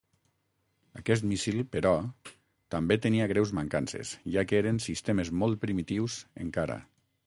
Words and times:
Aquest 1.01 1.27
míssil 1.31 1.59
però, 1.75 1.91
també 2.77 2.99
tenia 3.05 3.29
greus 3.35 3.55
mancances, 3.61 4.17
ja 4.39 4.49
que 4.49 4.61
eren 4.65 4.85
sistemes 4.91 5.35
molt 5.45 5.65
primitius, 5.67 6.23
encara. 6.47 6.85